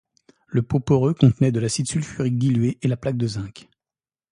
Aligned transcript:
Le 0.47 0.63
pot 0.63 0.79
poreux 0.79 1.13
contenait 1.13 1.51
de 1.51 1.59
l'acide 1.59 1.87
sulfurique 1.87 2.39
dilué 2.39 2.79
et 2.81 2.87
la 2.87 2.97
plaque 2.97 3.17
de 3.17 3.27
zinc. 3.27 3.69